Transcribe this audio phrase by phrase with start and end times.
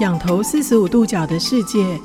[0.00, 1.98] 仰头四十五度角的世界，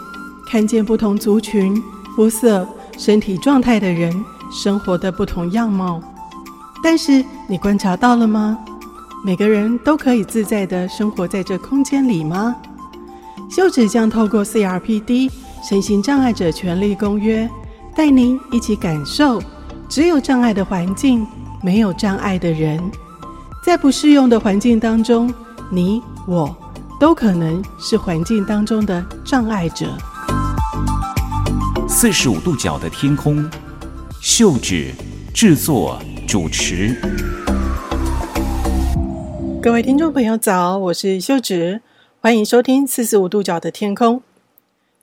[0.47, 1.81] 看见不同族群、
[2.15, 4.11] 肤色、身体状态的人
[4.51, 6.01] 生活的不同样貌。
[6.83, 8.57] 但是你观察到了吗？
[9.23, 12.55] 每个人都可以自在地生活在这空间里吗？
[13.49, 15.29] 秀子将透过 CRPD
[15.63, 17.47] 身心障碍者权利公约，
[17.95, 19.39] 带您一起感受：
[19.87, 21.25] 只有障碍的环境，
[21.61, 22.81] 没有障碍的人。
[23.63, 25.31] 在不适用的环境当中，
[25.69, 26.53] 你我
[27.03, 29.87] 都可能是环境当中的障碍者。
[31.85, 33.45] 四十五度角的天空，
[34.21, 34.93] 秀芷
[35.33, 36.95] 制作主持。
[39.61, 41.81] 各位听众朋友早，我是秀芷，
[42.21, 44.21] 欢迎收听四十五度角的天空。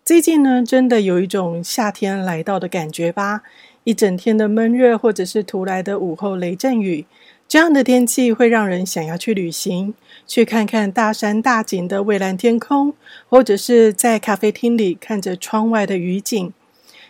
[0.02, 3.42] 最近呢，真的有一种夏天来到的感觉吧？
[3.84, 7.04] 一整天的闷热，或者是突来的午后雷阵雨。
[7.50, 9.92] 这样的天气会让人想要去旅行，
[10.24, 12.94] 去看看大山大景的蔚蓝天空，
[13.28, 16.52] 或者是在咖啡厅里看着窗外的雨景。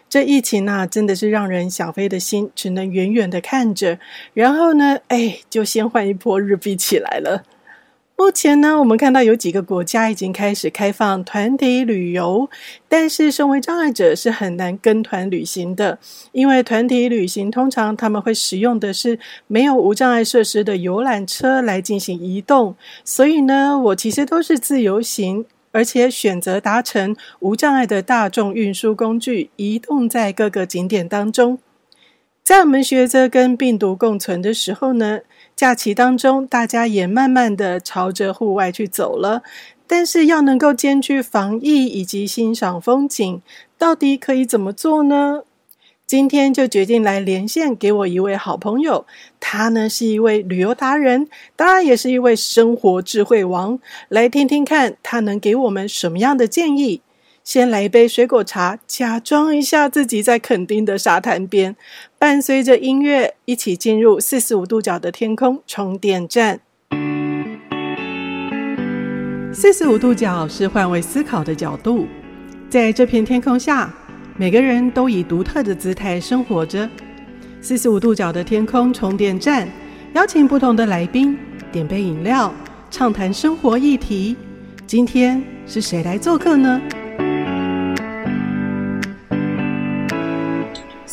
[0.09, 3.99] 这疫情啊，真的是让人想飞的心只能远远的看着，
[4.33, 7.45] 然后呢，哎，就先换一波日币起来了。
[8.21, 12.51] 目前呢，我们看到有几个国家已经开始开放团体旅游，
[12.87, 15.99] 但是身为障碍者是很难跟团旅行的，
[16.33, 22.77] 因为团体旅行通常他们会使用的是没有无障碍设施的游览车来进行移动，
[23.07, 31.59] 所以呢，我其实都是自由行，而且选择搭乘无障碍的大众运输工具，移动在各个景点当中。
[32.43, 35.21] 在我们学着跟病毒共存的时候呢，
[35.61, 39.43] 假期当中，大家也慢慢的朝着户外去走了。
[39.87, 43.43] 但是要能够兼具防疫以及欣赏风景，
[43.77, 45.43] 到底可以怎么做呢？
[46.07, 49.05] 今天就决定来连线给我一位好朋友，
[49.39, 57.03] 他呢是一位旅游达人，当然也是一位生活智慧王，来听听看他能给我们什么样的建议。
[57.53, 61.75] 先来一杯水果茶，假装一下自己在垦丁的沙滩边，
[62.17, 66.61] 伴随着音乐，一起进入四十五度角的天空充电站。
[69.53, 72.07] 四十五度角是换位思考的角度，
[72.69, 73.93] 在这片天空下，
[74.37, 76.89] 每个人都以独特的姿态生活着。
[77.61, 79.69] 四十五度角的天空充电站，
[80.15, 81.37] 邀请不同的来宾，
[81.73, 82.55] 点杯饮料，
[82.93, 84.37] 畅谈生活议题。
[84.87, 86.81] 今天是谁来做客呢？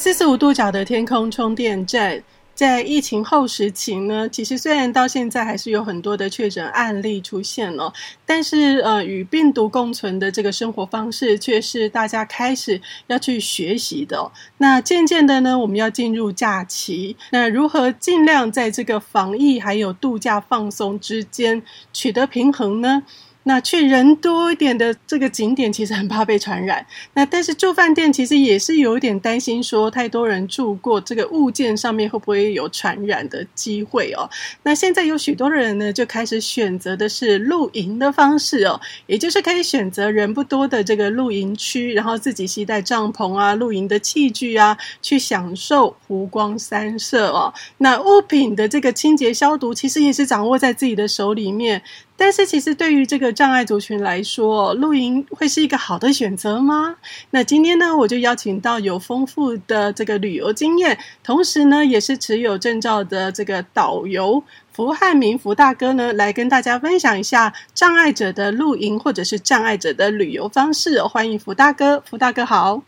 [0.07, 2.23] 四十五度角的天空充电站，
[2.55, 7.91] 在疫情后时期呢，其实虽然到现在还是有很多的确诊案例出现了，
[8.25, 14.31] 但是呃，与病毒共存的这个生活方式，却是大家开始要去学习的。
[14.59, 23.03] 那渐渐的呢，我们要进入假期，那如何尽量在这个防疫还有度假放松之间取得平衡呢？
[23.47, 26.85] 那去人多一点的这个景点，其实很怕被传染。
[27.13, 34.29] 那但是住饭店其实也是有一点担心，说太多人住过这个物件上面会不会有传染的机会哦？
[34.63, 47.53] 那现在有许多的人呢，就开始选择的是露营的方式哦，也就是可以选择人不多的这个露营区，然后自己携带帐篷啊、露营的器具啊，去享受湖光山色哦。
[47.77, 51.81] 那物品的这个清洁消毒，其实也是掌握在自己的手里面。
[52.19, 56.95] 但是，其实对于这个障碍族群来说，露营会是一个好的选择吗？
[57.29, 71.03] 那今天呢，我就邀请到有丰富的这个旅游经验，同时呢，也是持有证照的这个导游符汉民符大哥呢，来跟大家分享一下障碍者的露营或者是障碍者的旅游方式。
[71.03, 72.81] 欢迎符大哥，符大哥好。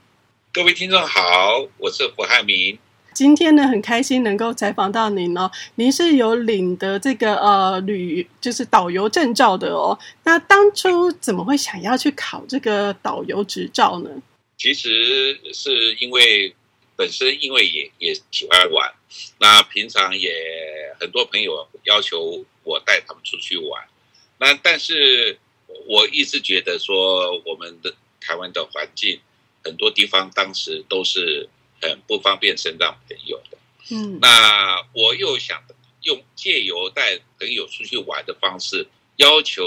[0.52, 1.22] 各位听众好，
[1.78, 2.80] 我是符汉民。
[3.20, 5.52] 今天呢，很开心能够采访到您哦。
[5.76, 10.00] 您是有领的这个呃旅，就是导游证照的哦。
[10.24, 14.10] 那当初怎么会想要去考这个导游执照呢？
[14.58, 16.56] 其实是因为
[16.96, 18.90] 本身因为也也喜欢玩，
[19.38, 20.32] 那平常也
[20.98, 23.84] 很多朋友要求我带他们出去玩。
[24.38, 25.38] 那但是
[25.90, 29.20] 我一直觉得说，我们的台湾的环境
[29.62, 31.50] 很多地方当时都是。
[31.82, 33.58] 很不方便身障朋友的，
[33.92, 35.64] 嗯，那我又想
[36.02, 39.64] 用借由带朋友出去玩的方式，要求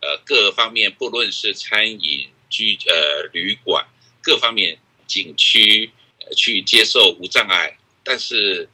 [0.00, 3.86] 呃各方面，不论是餐饮、居呃旅馆
[4.22, 5.90] 各方面景区，
[6.20, 8.68] 呃，去接受无障碍，但是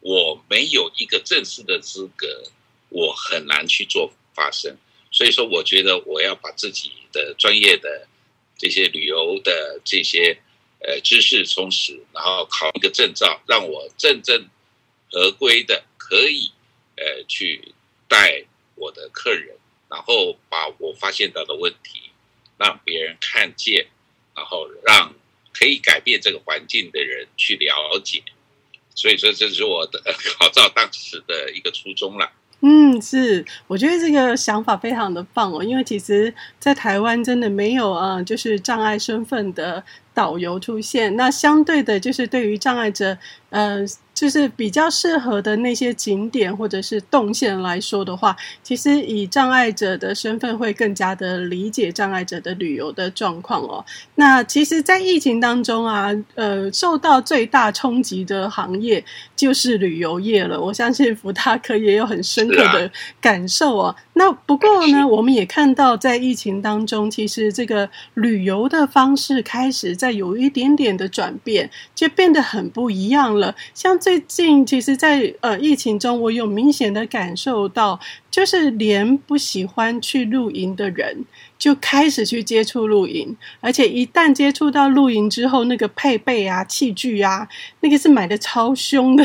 [0.00, 2.42] 我没有一个正式的资格，
[2.88, 4.76] 我很难去做发声，
[5.10, 8.06] 所以说我觉得我要把自己的专业的
[8.56, 10.38] 这些旅游的这些。
[10.86, 14.48] 呃，知识充实，然后考一个证照，让我正正
[15.10, 16.52] 合规的可以，
[16.94, 17.74] 呃，去
[18.06, 18.44] 带
[18.76, 19.56] 我的客人，
[19.90, 22.02] 然后把我发现到的问题
[22.56, 23.88] 让别人看见，
[24.36, 25.12] 然后让
[25.52, 28.22] 可以改变这个环境的人去了解。
[28.94, 30.00] 所以说，这是我的
[30.38, 32.32] 考照当时的一个初衷了。
[32.62, 41.14] 嗯，是，我觉得这个想法非常的棒哦，因为其实，在台湾真的没有啊，就是障碍身份的导游出现。
[41.16, 43.18] 那相对的，就是对于障碍者，
[43.50, 43.84] 呃。
[44.16, 53.84] 就是比较适合的那些景点或者是动线来说的话，其实以障碍者的身份会更加的理解障碍者的旅游的状况哦。
[54.14, 59.04] 那其实，在疫情当中啊，呃，受到最大冲击的行业
[59.36, 60.58] 就是旅游业了。
[60.58, 62.90] 我相信福大哥也有很深刻的
[63.20, 63.94] 感受哦。
[64.14, 73.54] 那不过呢，我们也看到在疫情当中，其实这个旅游的方式开始在有一点点的转变，就变得很不一样了。
[73.74, 77.98] 像最近，其实在，呃疫情中，我有明显的感受到。
[78.36, 81.24] 就是连不喜欢去露营的人，
[81.56, 87.48] 就开始去接触露营，而且一旦接触到露营之后，那个配备啊、器具啊，
[87.80, 89.24] 那个是买的超凶的，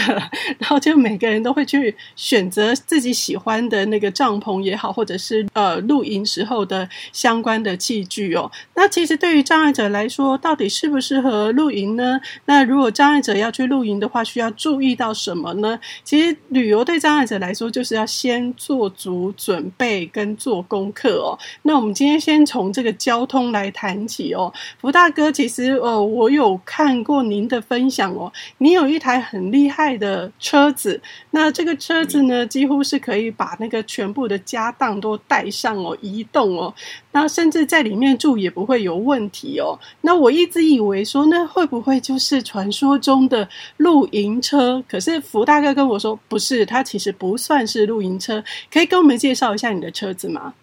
[0.59, 8.49] 然后就每个人都会去选择自己喜欢的那个帐篷也好，或者是呃露营时候的相关的器具哦。
[8.75, 12.17] 那其实对于障碍者来说，到底适不适合露营呢？
[12.45, 15.77] 那如果障碍者要去露营的话，需要注意到什么呢？
[16.05, 18.89] 其实旅游对障碍者来说，就是要先做。
[19.01, 21.33] 足准备跟做功课哦。
[21.63, 24.53] 那我们今天先从这个交通来谈起哦。
[24.79, 28.31] 福大哥，其实呃，我有看过您的分享哦。
[28.59, 31.01] 你有一台很厉害的车子，
[31.31, 36.71] 那这个车子呢，几乎是可以把那个全部的家当都带上哦，移动哦。
[37.13, 39.79] 那甚至在里面住也不会有问题哦。
[40.01, 44.83] 那我一直以为说，那会不会就是传说中的露营车？
[44.87, 48.91] 可是福大哥跟我说，不是，它其实不算是露营车，可以。
[48.91, 50.53] 跟我们介绍一下你的车子吗？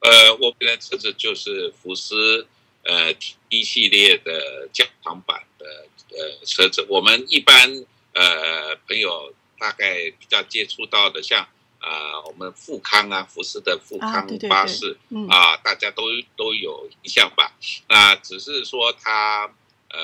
[0.00, 2.44] 呃，我们的车子就是福斯
[2.82, 3.14] 呃
[3.48, 5.64] T 系列的加长版的
[6.08, 6.84] 呃车子。
[6.88, 7.70] 我们一般
[8.14, 11.46] 呃朋友大概比较接触到的，像、
[11.80, 14.96] 呃、我们富康啊，福斯的富康巴士
[15.28, 16.04] 啊，大家都
[16.36, 17.52] 都有印象吧？
[17.88, 19.46] 那只是说它
[19.88, 19.98] 呃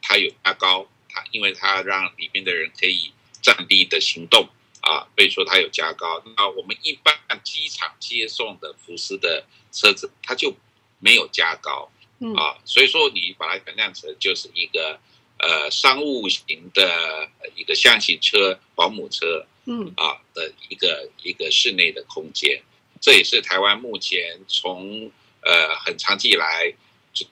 [0.00, 4.48] 它有加高，它因为它让里面的人可以站立的行动。
[4.82, 6.20] 啊，所以说它有加高。
[6.36, 7.14] 那我们一般
[7.44, 10.52] 机场接送的福斯的车子，它就
[10.98, 11.88] 没有加高。
[12.18, 14.98] 嗯啊，所以说你把它想象成就是一个
[15.42, 22.62] 呃商务型的一个厢型车、保姆车，嗯啊的一个一个室内的空间。
[23.02, 25.10] 这也是台湾目前从
[25.42, 26.72] 呃很长期以来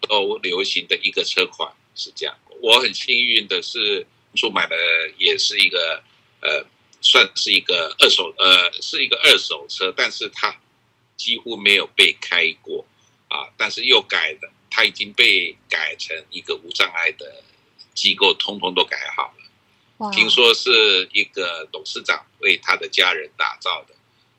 [0.02, 2.36] 都流行的一个车款，是这样。
[2.60, 4.76] 我很幸运的是，出买的
[5.16, 6.02] 也是一个
[6.42, 6.66] 呃。
[7.02, 10.54] 算是一个二手，呃，是一个二手车，但是它
[11.16, 12.84] 几乎没有被开过
[13.26, 17.42] 啊，但是又改的，它已经被改成一个无障碍的
[17.94, 20.10] 机构，通通都改好了。
[20.10, 23.94] 听说是一个董事长为他的家人打造的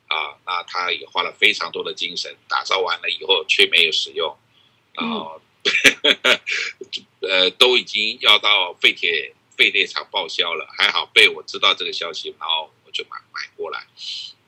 [0.07, 4.35] 啊，那他也花了非常多的精神，打造完了以后却没有使用，
[4.93, 5.41] 然后、
[6.03, 6.39] 嗯、
[7.29, 9.33] 呃，都已经要到废铁。
[9.57, 13.85] 废铁厂报销了，还好被我知道这个消息，然后我就买买过来，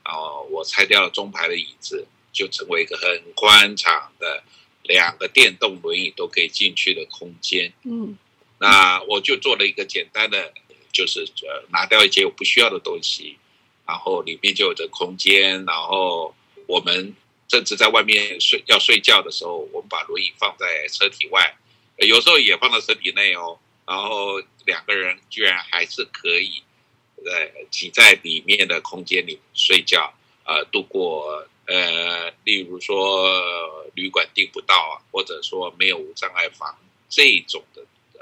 [0.03, 4.43] 然后我拆掉了中排的椅子，就成为一个很宽敞的
[4.81, 7.71] 两个电动轮椅都可以进去的空间。
[7.83, 8.17] 嗯，
[8.59, 10.53] 那我就做了一个简单的，
[10.91, 13.37] 就是呃拿掉一些我不需要的东西，
[13.85, 15.65] 然后里面就有这空间。
[15.65, 16.33] 然后
[16.67, 17.15] 我们
[17.49, 21.55] 甚至在外面睡要睡觉的时候，我们把轮椅放在车体外，
[21.97, 23.59] 有时候也放到车体内哦。
[23.85, 26.63] 然后两个人居然还是可以，
[27.25, 30.13] 呃，挤在里面的空间里睡觉，
[30.45, 36.77] 呃，度过呃，例如说旅馆订不到啊，或者说没有无障碍房
[37.09, 37.61] 这种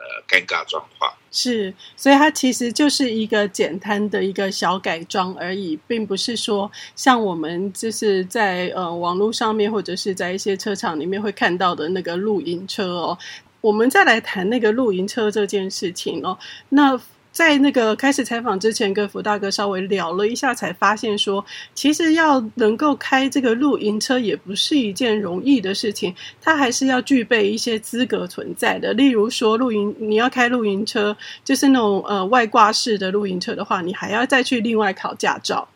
[0.01, 1.13] 呃尴尬状况。
[1.31, 13.17] 是，所以它其实就是一个简单的一个小改装而已，并不是说像我们就是在呃网络上面或者是在一些车厂里面会看到的那个露营车哦。
[13.61, 16.37] 我们再来谈那个露营车这件事情哦。
[16.69, 16.99] 那
[17.31, 28.91] 在那个开始采访之前，跟福大哥稍微聊了一下，才发现说，其实要能够开这个露营车也不是一件容易的事情，它还是要具备一些资格存在的。
[28.93, 35.69] 例如说，露营你要开露营车，就是那种呃外挂式的露营车的话，你还要再去另外考驾照。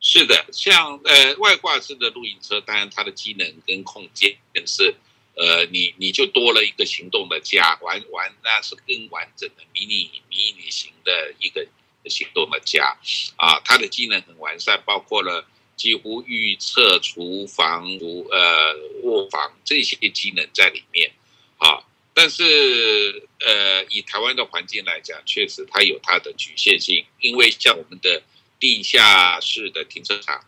[0.00, 4.32] 是的，像呃外挂式的露营车，当然它的机能跟空间
[4.64, 4.94] 是。
[5.40, 11.66] 呃，你你就多了一个行动的家，完完那是更完整的迷你迷你型的一个
[12.04, 12.94] 行动的家，
[13.36, 17.86] 啊，它的机能很完善，包括了几乎预测厨房、
[18.30, 21.10] 呃卧房这些机能在里面
[21.56, 21.84] 啊。
[22.12, 28.22] 但是呃，以台湾的环境来讲，确实它有它的局限性，因为像我们的
[28.58, 30.44] 地下室的停车场，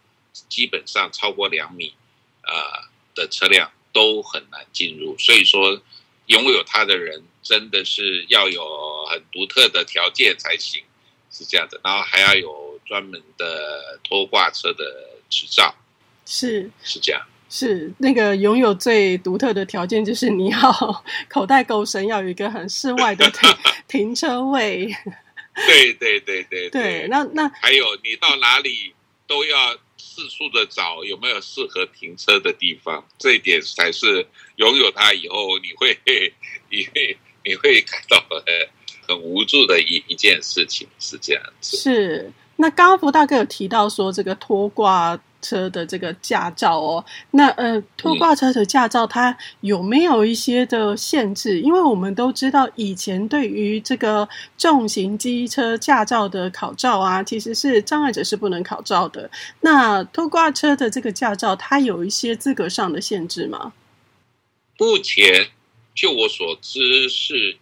[0.50, 1.94] 基本上超过两米
[2.42, 2.52] 呃
[3.14, 5.80] 的车辆都很难进入，所以说
[6.26, 8.64] 拥有它的人真的是要有
[9.10, 10.82] 很独特的条件才行，
[11.30, 11.80] 是这样的。
[11.84, 14.84] 然后还要有专门的拖挂车的
[15.28, 15.74] 执照，
[16.26, 17.22] 是是这样。
[17.50, 23.56] 是那个拥有最独特的条件，就是你要口袋够深，要有一个很室外的停
[23.86, 24.90] 停车位。
[25.66, 28.94] 对对对对对，那那还有你到哪里
[29.26, 29.76] 都要
[30.14, 34.26] 四处的找有没有适合停车的地方，这一点才是
[34.56, 35.98] 拥有它以后你会
[36.68, 38.44] 你会你会感到很
[39.08, 41.78] 很无助的一一件事情，是这样子。
[41.78, 45.18] 是，那刚刚福大哥有提到说这个拖挂。
[45.42, 51.60] 车的这个驾照哦，那呃，拖挂车的驾照它有没有一些的限制？
[51.60, 59.30] 因为我们都知道，以前对于这个重型机车驾照的考照啊，其实是障碍者是不能考照的。
[59.60, 63.72] 那拖挂车的这个驾照，它有一些资格上的限制吗？
[64.78, 65.48] 目前
[65.94, 67.58] 就我所知是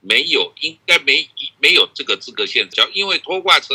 [0.00, 3.74] 没有，应该没没有这个资格限制，因为拖挂车，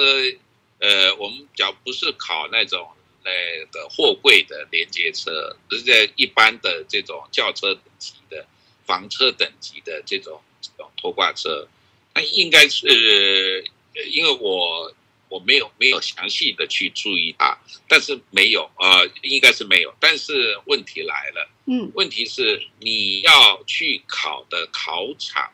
[0.79, 2.87] 呃，我们讲不是考那种。
[3.25, 8.46] 那个货柜的连接车，是在一般的这种轿车等级的
[8.86, 11.67] 房车等级的这种这种拖挂车，
[12.13, 13.65] 那应该是，
[14.12, 14.94] 因为我
[15.27, 19.91] 我没有没有详细的去注意它，但是没有啊、呃，应该是没有。
[20.00, 25.51] 但是问题来了，嗯，问题是你要去考的考场，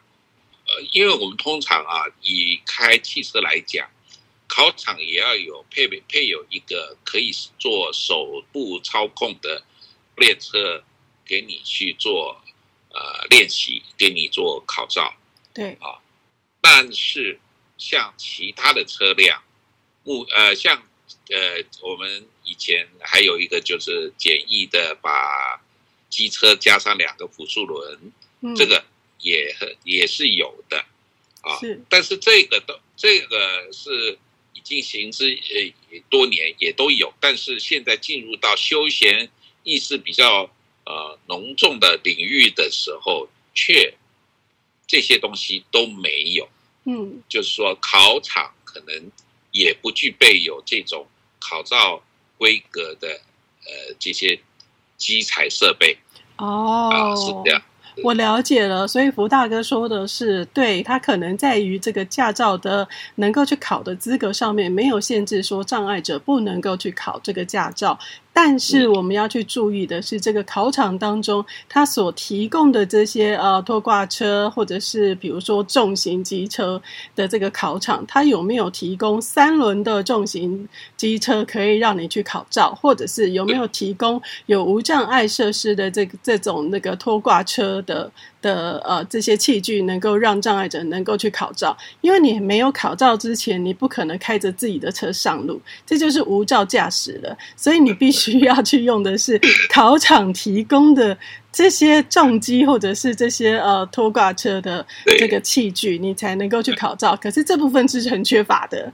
[0.67, 3.89] 呃，因为我们通常啊，以开汽车来讲。
[4.53, 9.63] 考场也要有配备配有一个可以做手部操控的
[10.17, 10.83] 列车，
[11.25, 12.41] 给你去做
[12.89, 15.13] 呃练习，给你做考照。
[15.53, 16.03] 对啊，
[16.59, 17.39] 但是
[17.77, 19.41] 像其他的车辆，
[20.03, 20.83] 目呃像
[21.29, 25.61] 呃我们以前还有一个就是简易的把
[26.09, 28.83] 机车加上两个辅助轮，嗯、这个
[29.19, 29.55] 也
[29.85, 30.83] 也是有的
[31.39, 31.57] 啊。
[31.61, 34.19] 是，但是这个都这个是。
[34.63, 39.29] 进行之呃多年也都有，但是现在进入到休闲
[39.63, 40.49] 意识比较
[40.85, 43.93] 呃浓重的领域的时候，却
[44.87, 46.49] 这些东西都没有。
[46.83, 49.11] 嗯，就是说考场可能
[49.51, 51.07] 也不具备有这种
[51.39, 52.03] 考照
[52.37, 53.21] 规格的
[53.65, 54.39] 呃这些
[54.97, 55.97] 机材设备。
[56.37, 57.61] 哦，啊，是这样。
[58.03, 67.97] 我了解了，所以福大哥说的是对，他可能在于这个驾照的能够去考的资格上面没有限制，说障碍者不能够去考这个驾照。
[68.33, 76.81] 但是我们要去注意的是，这个考场当中，它所提供的这些呃拖挂车，或者是比如说重型机车
[77.15, 88.11] 的这个考场，它有没有提供三轮的重型机车可以让你去考照，或者是有没有提供有无障碍设施的这这种那个拖挂车的？
[88.41, 97.37] 的呃，这些器具能够让障碍者能够去考照，因为你没有考照之前，你不可能开着自己的车上路，这就是无照驾驶了。
[97.55, 101.17] 所以你必须要去用的是考场提供的
[101.51, 104.85] 这些重机或者是这些呃拖挂车的
[105.17, 107.15] 这个器具，你才能够去考照。
[107.15, 108.93] 可是这部分是很缺乏的。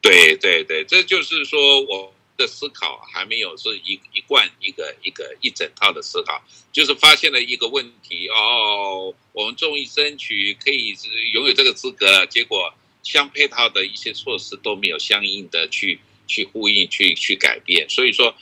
[0.00, 2.12] 对对对，这就是说我。
[2.38, 6.38] 的思考还没有是一一贯一个一个一整套的思考，
[6.70, 10.94] 就是发现了一个问题哦，我们终于争取可以
[11.32, 18.34] 拥有这个资格，结果相配套的一些措施都没有相应的去去呼应去去改变，所以说，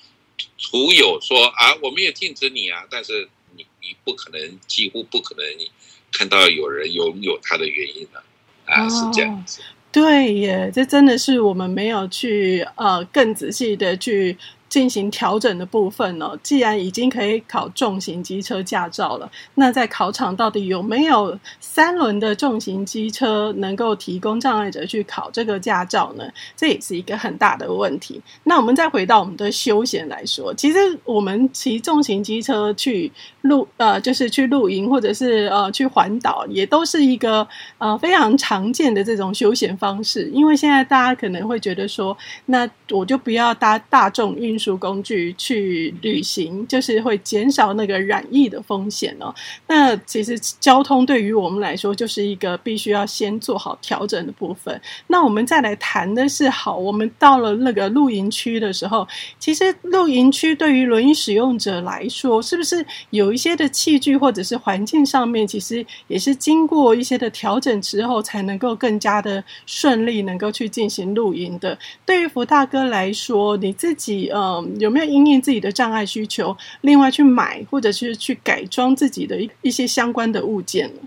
[0.59, 5.71] 徒有说啊，我没有禁止你啊，但是你你不可能几乎不可能你
[6.13, 8.21] 看到有人拥有它的原因呢
[8.65, 9.61] 啊，是这样子。
[9.93, 14.37] 对耶，这真的是我们没有去呃更仔细的去。
[14.75, 16.37] 进行调整的部分呢？
[16.43, 26.25] 既然已经可以考重型机车驾照了，那在考场到底有没有三轮的重型机车能够提供障碍者去考这个驾照呢？
[26.57, 28.21] 这也是一个很大的问题。
[28.43, 33.13] 那我们再回到我们的休闲来说，其实我们骑重型机车去
[33.43, 37.47] 露呃，就是去露营或者是呃去环岛，也都是一个
[37.79, 40.29] 呃非常常见的这种休闲方式。
[40.35, 42.17] 因为现在大家可能会觉得说，
[42.47, 44.64] 那我就不要搭大众运输。
[44.65, 49.35] 输工具去旅行，就是会减少那个染疫的风险哦。
[49.67, 54.81] 那其实交通对于我们来说，就是一个必须要先做好调整的部分。
[55.09, 59.07] 那我们再来谈的是，好，我们到了那个露营区的时候，
[59.39, 71.79] 其实露营区对于轮椅使用者来说，是不是有一些的器具或者是环境上面，其实也是经过一些的调整之后，才能够更加的顺利，能够去进行露营的？
[72.07, 81.03] 对于福大哥来说，你自己呃嗯有没有因应自己的障碍需求，另外去买或者是去改装自己的一一些相关的物件呢？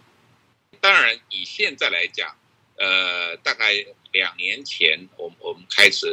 [0.79, 2.35] 当然，以现在来讲，
[2.77, 3.73] 呃，大概
[4.11, 6.05] 两年前，我们我们开始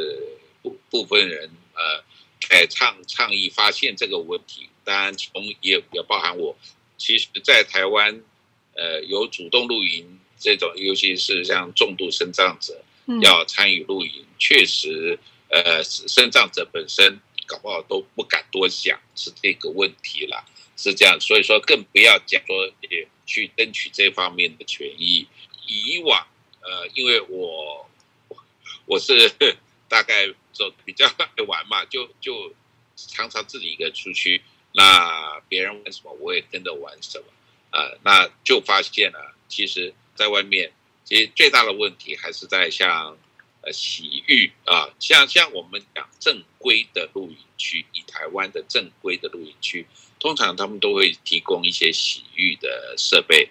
[0.61, 2.03] 部部分人呃，
[2.49, 4.67] 呃倡倡议发现这个问题。
[4.83, 6.55] 当然，从也也包含我。
[6.97, 8.21] 其实，在台湾，
[8.73, 12.83] 呃，有主动露营这种，尤其是像重度身障者
[13.21, 15.17] 要参与露营，确实，
[15.55, 20.43] 呃，身障者本身搞不好都不敢多想，是这个问题了，
[20.75, 21.17] 是这样。
[21.21, 25.25] 所以说，更不要讲说也去争取这方面的权益。
[25.65, 26.27] 以往，
[26.59, 27.89] 呃，因为我
[28.85, 29.33] 我是
[29.87, 32.53] 大概就比较爱玩嘛，就就
[32.97, 34.41] 常常自己一个人出去。
[34.73, 37.25] 那别人玩什么，我也跟着玩什么，
[37.71, 40.73] 呃，那就发现了，其实在外面，
[41.05, 43.17] 其实最大的问题还是在像
[43.65, 49.85] 呃洗浴啊，像像我们讲正规的露营区，以台湾的正规的露营区，
[50.19, 53.49] 通常他们都会提供一些洗浴的设备，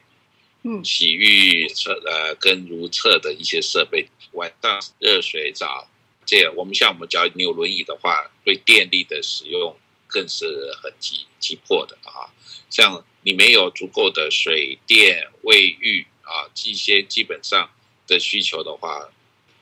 [0.62, 5.88] 嗯，洗浴厕呃跟如厕的一些设备，晚上热水澡，
[6.25, 9.76] 这样我们像我们只要你有轮椅的话，对电力的使用。
[10.06, 12.30] 更是很急急迫的啊！
[12.71, 17.68] 像你没有足够的水电卫浴啊，这些基本上
[18.06, 19.11] 的需求的话，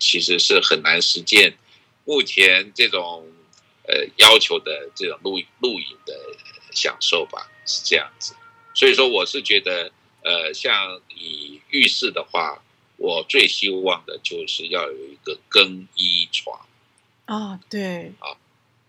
[0.03, 1.57] 其实是很难实践。
[2.05, 3.25] 目前这种
[3.87, 6.13] 呃要求的这种露露营的
[6.73, 8.35] 享受吧，是这样子。
[8.75, 9.93] 所以说，我是觉得
[10.25, 12.63] 呃，像以浴室的话，
[12.97, 16.67] 我最希望的就是要有一个更衣床
[17.27, 18.37] 啊，对啊，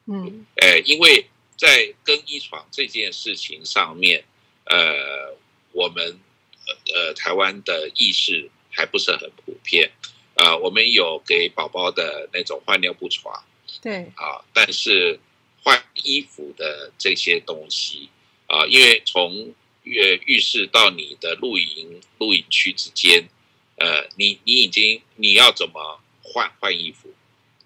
[0.07, 1.27] 嗯，哎，因为。
[1.55, 4.25] 在更衣床这件事情上面，
[4.65, 5.37] 呃，
[5.71, 6.19] 我们
[6.93, 10.57] 呃台湾的意识还不是很普遍啊、呃。
[10.57, 13.43] 我们有给宝宝的那种换尿布床，
[13.81, 15.19] 对啊，但是
[15.63, 18.09] 换衣服的这些东西
[18.47, 23.27] 啊，因为从浴浴室到你的露营露营区之间，
[23.77, 27.13] 呃，你你已经你要怎么换换衣服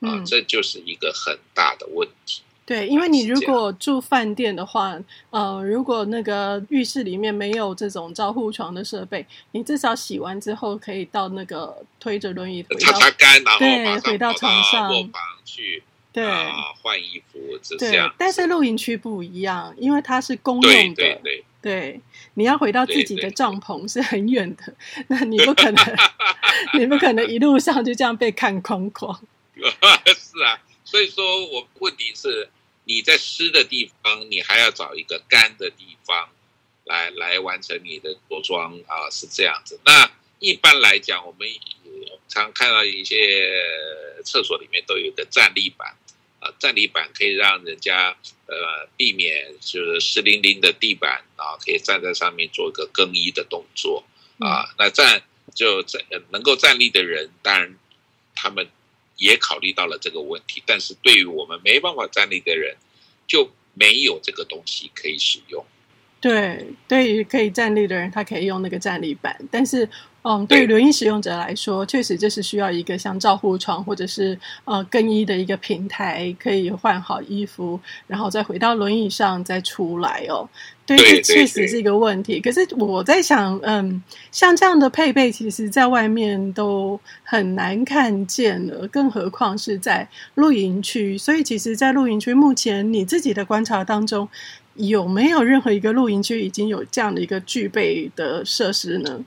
[0.06, 0.24] 啊？
[0.26, 2.42] 这就是一个很大的问题。
[2.68, 5.00] 对，因为你如果住饭店的话，
[5.30, 16.52] 呃，如果那个浴室里面没有这种照护床的设备，你至少洗完之后可以到那个推着轮椅回到擦擦干，然后对回到床上卧房去，对啊，
[16.82, 18.10] 换衣服是这样。
[18.10, 22.02] 对，但是露营区不一样，因为它是公用的，对对对，对，
[22.34, 24.74] 你要回到自己的帐篷是很远的，
[25.08, 25.86] 那你不可能，
[26.78, 29.18] 你不可能一路上就这样被看光光。
[29.56, 32.50] 是啊，所以说我问题是。
[32.88, 36.30] 你在湿的地方，你还要找一个干的地方
[36.86, 39.78] 来来完成你的着装啊，是这样子。
[39.84, 41.48] 那一般来讲，我们
[42.30, 43.52] 常看到一些
[44.24, 45.98] 厕所里面都有一个站立板
[46.40, 54.06] 啊，站立板可以让人家呃避免就是湿淋淋的地板啊，可以站在上面做一个更衣的动作
[54.40, 54.74] 啊。
[54.80, 55.22] 那站
[55.54, 57.78] 就站能够站立的人，当然
[58.34, 58.66] 他们。
[59.18, 62.76] 也考虑到了这个问题，但是对于我们没办法站立的人，
[63.28, 65.66] 就没有这个东西可以使用。
[66.20, 69.90] 对，对于可以站立的人，他可以用那个站立板，但是。
[70.30, 80.50] 嗯，对于轮椅使用者来说，确实这是需要一个像照护床或者是呃更衣的一个平台，可以换好衣服，然后再回到轮椅上再出来哦。
[80.86, 82.42] 对，这确实是一个问题。
[82.42, 91.18] 可是我在想，嗯，像这样的配备，其实在外面都很难看见了，更何况是在露营区。
[91.18, 94.28] 所以，其实，在露营区目前你自己的观察当中，
[94.76, 99.24] 有没有任何一个露营区已经有这样的一个具备的设施呢？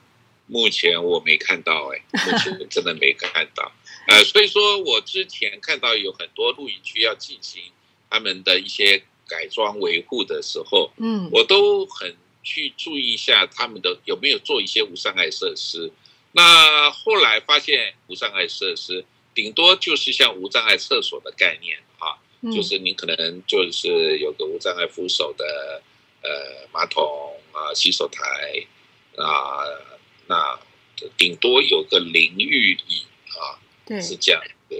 [0.50, 3.70] 目前我没看到，哎，目前真的没看到，
[4.08, 7.62] 呃，所以说我之前看到有很多露营区要进行
[8.10, 15.92] 他们的一些改装维护的时候，嗯，我都很去注意一下他们的有没有做一些无障碍设施。
[16.32, 22.18] 那后来发现无障碍设施顶多就是像无障碍厕所的概念啊，
[22.52, 25.80] 就是你可能就是有个无障碍扶手的
[26.22, 27.04] 呃马桶
[27.52, 28.22] 啊、洗手台
[29.16, 29.62] 啊。
[30.30, 30.60] 那
[31.18, 33.02] 顶多有个淋浴椅
[33.36, 34.76] 啊，对，是这样的。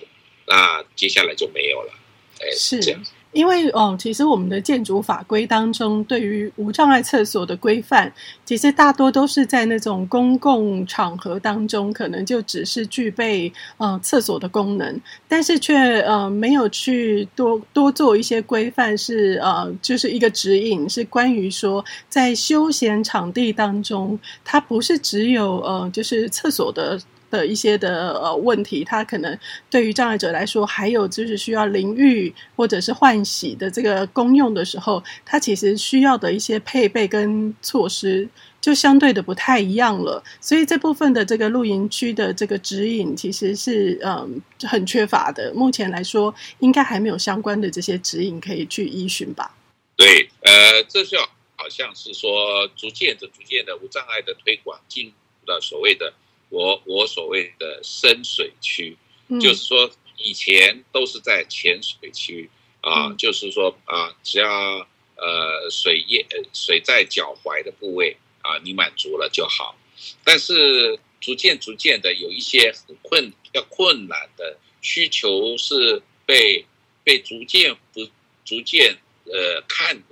[0.47, 1.93] 那接下来就没有了，
[2.39, 3.03] 哎，是这样。
[3.33, 8.13] 因为哦，其实我们的建筑法规当中，对于无障碍厕所的规范，
[8.45, 27.01] 其实大多都是在那种公共场合当中，可能就只是具备呃厕所的功能，但是却呃没有去多多做一些规范，是呃就是一个指引，是关于说在休闲场地当中，它不是只有呃就是厕所的。
[27.31, 29.39] 的一些的呃问题，它可能
[29.71, 38.29] 对于障碍者来说，还有就是需要淋浴或者是换洗的这个功用的时候，它其实需要的一些配备跟措施
[38.61, 40.23] 就相对的不太一样了。
[40.41, 45.53] 所以这部分的这个露营区的这个指引，其实是嗯很缺乏的。
[45.55, 49.55] 目前来说，应该还没有相关的这些指引可以去依循吧？
[49.97, 51.19] 对，呃，这就
[51.57, 55.13] 好像是说，逐渐的、逐渐的无障碍的推广进入
[55.53, 56.13] 了所谓的。
[56.51, 58.97] 我我所谓的深水区，
[59.29, 62.51] 嗯、就是说以前都是在浅水区
[62.83, 64.87] 啊，嗯、就是说啊，只要
[65.17, 69.77] 呃水液水在脚踝的部位啊，你满足了就好。
[70.25, 76.65] 但是逐渐逐渐的有一些很困要困难的需求是被
[77.05, 78.07] 被逐渐不
[78.45, 80.03] 逐渐呃看，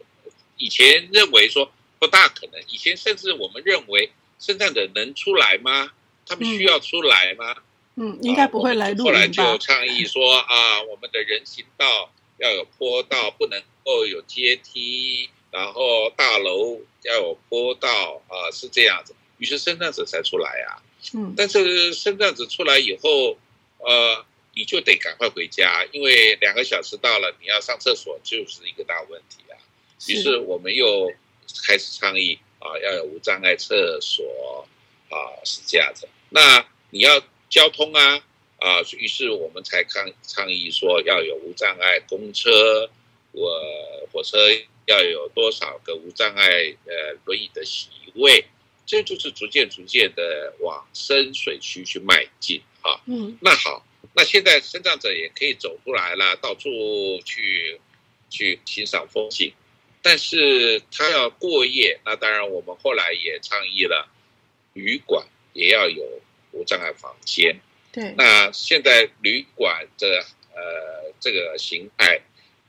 [0.57, 5.91] 以前认为说不大可能，以前甚至我们认为生产者能出来吗？
[6.29, 7.55] 他们需要出来吗？
[7.97, 8.95] 嗯，嗯，应该不会来。
[8.95, 19.15] 后来就倡议说啊，我们的人行道要有坡道，不能够有阶梯，然后大楼要有坡道啊，是这样子。
[19.39, 20.83] 于是身障者才出来啊。
[21.15, 23.37] 嗯，但是身障者出来以后，
[23.79, 29.55] 呃，你就得赶快回家，因为两个小时到了，你要上厕所就是一个大问题啊。
[30.07, 31.13] 于是我们又
[31.67, 34.67] 开始倡议啊，要有无障碍厕所
[35.09, 36.09] 啊，是这样子。
[36.31, 38.23] 那你要交通啊
[38.59, 42.91] 啊，于是我们才抗倡议说要有无障碍公车，
[43.33, 43.51] 我
[44.13, 44.37] 火车
[44.87, 46.49] 要有多少个无障碍
[46.87, 48.45] 呃轮椅的席位，
[48.85, 53.01] 这就是逐渐逐渐的往深水区去迈进啊。
[53.07, 56.69] 嗯，那好，那现在身障者也可以走出来了，到处
[57.25, 57.81] 去
[58.29, 59.53] 去欣赏风景，
[60.03, 64.09] 但是他要过夜，那当然我们后来也倡议了
[64.73, 65.27] 旅馆。
[65.59, 66.05] 也要有
[66.53, 67.61] 无障碍房间。
[67.91, 72.21] 对，那现在旅馆的呃这个形态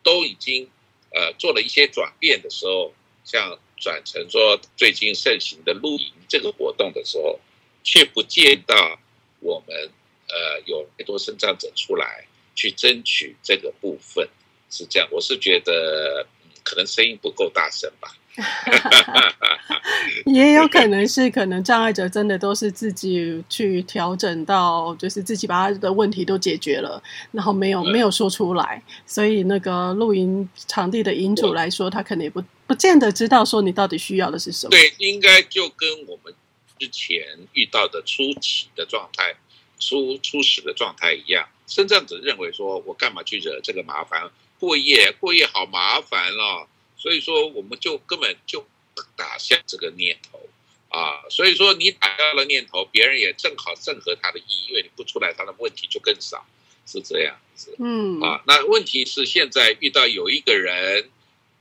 [0.02, 0.68] 都已经
[1.12, 7.40] 呃做了一些转变的时候，像转成说最近盛行的露营这个活动的时候，
[7.84, 9.00] 却不见到
[9.40, 9.92] 我们
[10.28, 12.26] 呃有太多身障者出来
[12.56, 14.28] 去争取这个部分，
[14.72, 15.08] 是这样。
[15.12, 18.16] 我是觉得，嗯，可能声音不够大声吧。
[20.26, 34.72] 也有可能是，可能障碍者真的都是自己去调整到，就是自己把他的问题都解决了，然后没有没有说出来，所以那个露营场地的营主来说，他可能也不不见得知道说你到底需要的是什么。
[34.72, 36.34] 对，应该就跟我们
[36.78, 37.24] 之前
[37.54, 39.36] 遇到的初期的状态、
[39.80, 44.30] 初初始的状态一样，身障者认为说，我干嘛去惹这个麻烦？
[44.60, 46.68] 过夜过夜好麻烦哦。
[47.00, 48.68] 所以说，我们就根本就
[49.16, 50.50] 打下这个念头
[50.90, 51.24] 啊！
[51.30, 56.46] 所以说，你打消了念头，别人也正好正合他的意，因为你不出来，他的问题就更少，
[56.86, 57.74] 是这样子。
[57.80, 61.10] 嗯啊，那问题是现在遇到有一个人，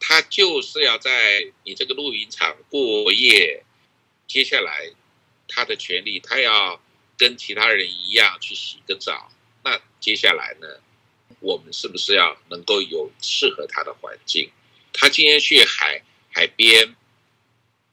[0.01, 3.63] 他就是要在你这个露营场过夜，
[4.27, 4.91] 接下来
[5.47, 6.81] 他的权利，他要
[7.17, 9.31] 跟其他人一样去洗个澡，
[9.63, 10.67] 那接下来呢，
[11.39, 14.51] 我们是不是要能够有适合他的环境？
[14.93, 16.95] 他今天去海海边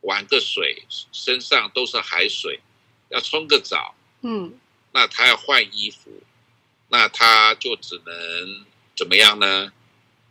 [0.01, 2.59] 玩个水，身上都是海水，
[3.09, 4.53] 要冲个澡，嗯，
[4.91, 6.11] 那他要换衣服，
[6.89, 9.71] 那他就只能怎么样呢？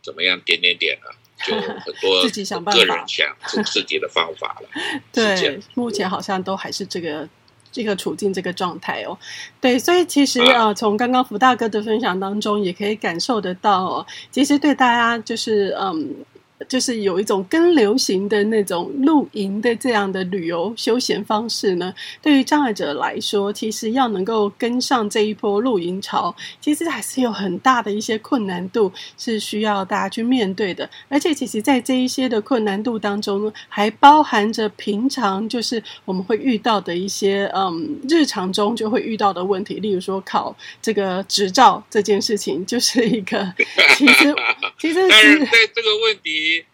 [0.02, 0.40] 怎么样？
[0.40, 1.10] 点点点啊，
[1.44, 4.68] 就很多 自己想办法，个人想自己的方法了。
[5.12, 7.28] 对，目前好像都还是这个
[7.72, 9.18] 这个处境这个状态哦。
[9.60, 16.24] 对，所以其实啊、呃，从刚刚福大哥的分享当中，也可以感受得到哦，其实对大家就是嗯。
[16.68, 30.88] 就是有一种更流行的那种露营的这样的旅游休闲方式呢，对于障碍者来说，其实要能够跟上这一波露营潮，其实还是有很大的一些困难度，是需要大家去面对的。
[31.08, 43.52] 而且，其实，在这一些的困难度当中呢，还包含着平常就是我们会遇到的一些嗯，日常中就会遇到的问题，例如说考这个执照这件事情，就是一个
[43.98, 44.34] 其实
[44.78, 45.08] 其实是
[45.46, 46.64] 在这个问题。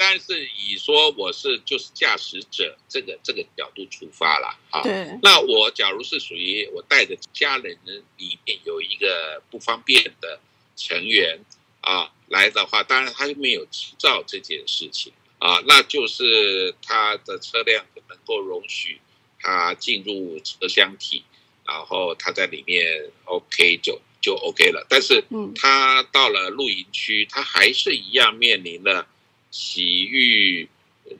[0.00, 5.18] 但是以说我是就是驾驶者这个这个角度出发了啊，对。
[5.24, 7.76] 那我假如是属于我带着家人
[8.16, 10.38] 里面有一个不方便的
[10.76, 11.40] 成员
[11.80, 19.00] 啊，来的话，当然他就没有执照这件事情啊，那就是他的车辆能够容许
[19.40, 21.24] 他进入车厢体，
[21.66, 24.86] 然后他在里面 OK 就就 OK 了。
[24.88, 29.06] 但是他到了露营区，他还是一样面临了
[29.50, 30.68] 洗浴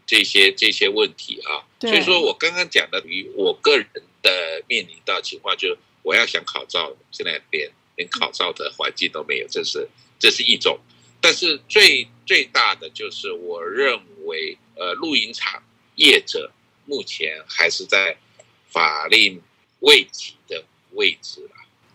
[0.06, 1.64] 这些这些问题啊。
[1.80, 3.87] 所以说我刚刚讲的，与我个人
[4.22, 10.78] 的面临到情况，就是我要想考照，现在连连考照的环境都没有，这是这是一种。
[11.20, 15.61] 但是最最大的就是，我认为，呃，露营场
[15.96, 16.52] 业者
[16.84, 18.16] 目前还是在
[18.70, 19.42] 法令
[19.80, 21.50] 未及的位置了。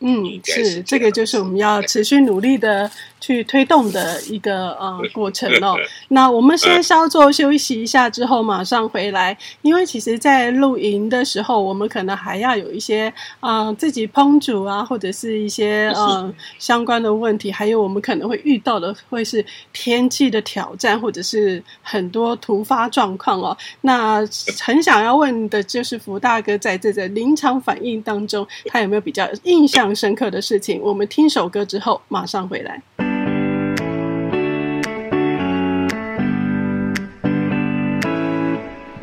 [0.06, 2.92] 嗯，是，这个就是我们要持续努力的
[3.24, 5.78] 去推动的一个呃过程哦。
[6.10, 9.38] 那我们先稍作休息一下，之后马上回来。
[9.62, 13.08] 因为其实，在露营的时候，我们可能还要有一些
[13.40, 23.56] 啊、呃、自己烹煮啊，或者是一些呃相关的问题，还有我们可能会遇到的会是天气的挑战，或者是很多突发状况哦。
[23.80, 24.18] 那
[24.60, 32.82] 很想要问的就是福大哥在这个临场反应当中，他有没有比较印象深刻的事情，我们听首歌之后马上回来。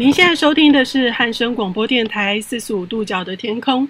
[0.01, 3.87] 您现在收听的是汉声广播电台四十五度角的天空。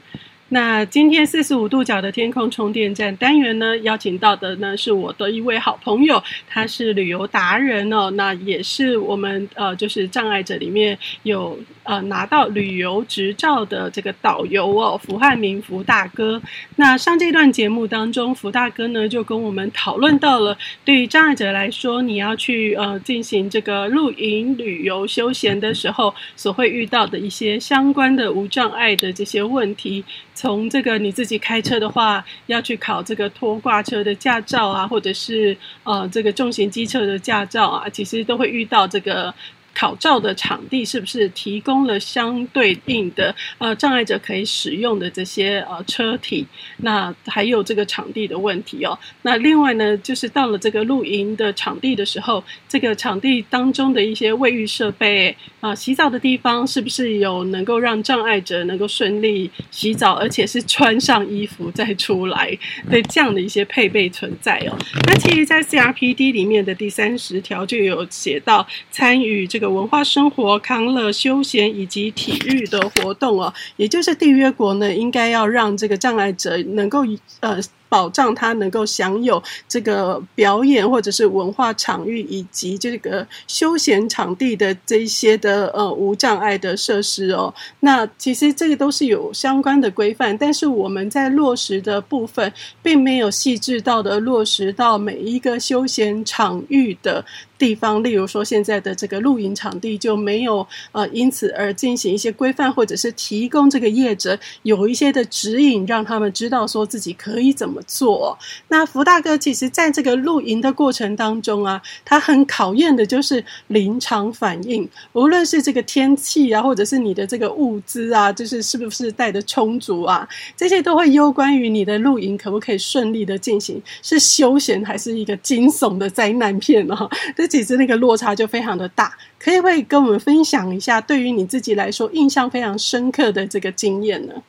[0.49, 11.57] 那今天四十五度角的天空充电站单元呢，邀请到的呢是我的一位好朋友，他是旅游达人哦，那也是我们呃就是障碍者里面有
[11.91, 16.41] 呃拿到旅游执照的这个导游哦，福汉明福大哥。
[16.77, 30.05] 那上这段节目当中，福大哥呢就跟我们讨论到了，对于障碍者来说，你要去呃进行这个露营旅游休闲的时候，所会遇到的一些相关的无障碍的这些问题。
[30.33, 39.35] 从这个你自己开车的话，要去考这个拖挂车的驾照啊，或者是呃这个重型机车的驾照啊，其实都会遇到这个。
[39.81, 46.47] 考照的场地是不是提供了相对应的呃障碍者可以使用的这些呃车体？
[46.83, 48.99] 那还有这个场地的问题哦。
[49.23, 62.55] 那另外呢，就是到了这个露营的场地的时候，这个场地当中的一些卫浴设备啊、洗澡的地方是不是有能够让障碍者能够顺利洗澡，而且是穿上衣服再出来？
[62.91, 64.77] 对这样的一些配备存在哦。
[65.07, 69.70] 那其实，在 CRPD 里面的第三十条就有写到参与这个。
[69.71, 77.01] 文化生活、康乐、休闲以及体育的活动哦，也就是缔约国呢，应该要让这个障碍者能够
[77.41, 77.61] 呃。
[77.91, 87.53] 保障他能够享有这个表演或者是文化场域以及这个休闲场地的这一些的呃无障碍的设施哦。
[87.81, 97.25] 那其实这个都是有相关的规范，但是我们在落实的部分并没有细致到的落实到每一个休闲场域的
[97.61, 98.03] 地方。
[98.03, 108.39] 例如说现在的这个露营场地就没有呃因此而进行一些规范，或者是提供这个业者有一些的指引，让他们知道说自己可以怎么做。
[108.69, 127.09] 那福大哥其实在这个露营的过程当中啊，他很考验的就是临场反应，无论是这个天气啊，或者是你的这个物资啊，就是是不是带的充足啊，这些都会攸关于你的露营可不可以顺利的进行，是休闲还是一个惊悚的灾难片啊？
[127.37, 134.43] 这其实那个落差就非常的大，可以会跟我们分享一下，对于你自己来说印象非常深刻的这个经验呢？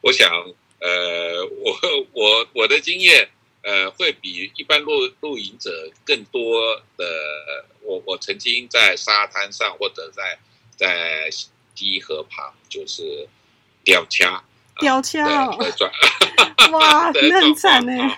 [0.00, 0.28] 我想。
[0.82, 1.76] 呃，我
[2.14, 3.28] 我我的经验，
[3.60, 5.70] 呃，会比一般露露营者
[6.06, 6.58] 更多
[6.96, 7.04] 的。
[7.82, 10.38] 我我曾经在沙滩上或者在
[10.78, 11.28] 在
[11.74, 13.28] 溪河旁，就是
[13.84, 14.42] 吊掐，
[14.78, 15.92] 吊掐哦，转
[16.72, 18.16] 哇， 那很惨呢。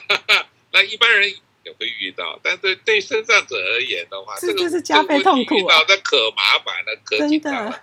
[0.72, 1.30] 那一般人
[1.68, 7.82] 也会遇到，但对对身障者而言的话，这就是加倍痛苦啊，那可麻烦了，可紧张了。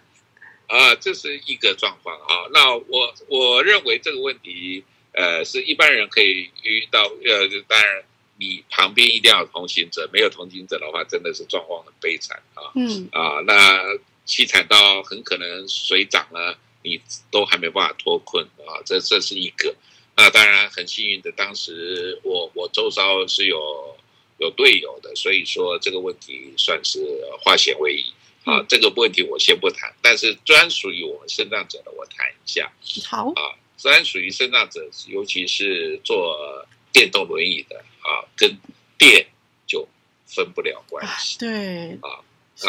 [0.67, 2.49] 啊，这是一个状况啊。
[2.51, 7.03] 那我我认为这个问题，呃，是一般人可以遇到。
[7.03, 8.03] 呃，当然，
[8.39, 12.71] 你旁边一定要有同行者，没有同行者的话，真的是状况很悲惨啊。
[12.75, 13.07] 嗯。
[13.11, 13.83] 啊，那
[14.25, 18.81] 凄惨到很可能水涨了，你都还没办法脱困啊。
[18.83, 19.75] 这这是一个。
[20.15, 23.95] 那当然很幸运的，当时我我周遭是有
[24.37, 26.99] 有队友的，所以说这个问题算是
[27.41, 28.05] 化险为夷。
[28.45, 32.71] 啊，这个问题我先不谈，但是专属于我们肾脏者的，我谈一下。
[33.09, 38.55] 好啊，专属于肾脏者，尤其是坐电动轮椅的啊，跟
[38.99, 39.25] 电
[39.65, 39.87] 就
[40.27, 41.39] 分不了关系。
[41.39, 42.21] 对啊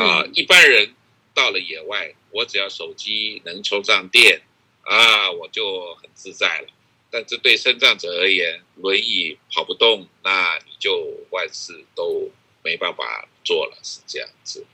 [0.03, 0.95] 啊，一般人
[1.35, 4.41] 到了野外，我只要手机能充上电
[4.81, 6.69] 啊，我就很自在了。
[7.17, 12.31] 但是对身障者而言，轮椅跑不动，那你就万事都
[12.63, 14.67] 没办法做了，是这样子。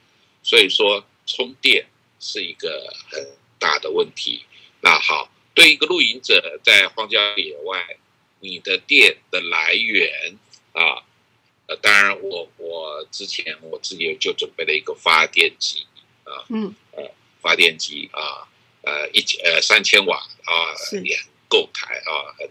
[0.42, 1.86] 所以说，充电
[2.18, 3.24] 是一个很
[3.60, 4.44] 大的问题。
[4.80, 7.96] 那好，对一个露营者在荒郊野外，
[8.40, 10.36] 你的电的来源
[10.72, 11.06] 啊，
[11.68, 15.86] 呃，当然我我之前我自己就准备了一个发电机
[16.24, 17.08] 啊，嗯，呃，
[17.40, 18.50] 发电机啊，
[18.82, 20.74] 呃，一千呃三千瓦啊，
[21.04, 22.48] 也很够开啊，很，